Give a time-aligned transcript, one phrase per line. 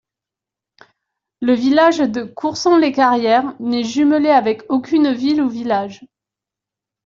[1.41, 6.07] Le village de Courson-les-Carrières n'est jumelé avec aucune ville ou village.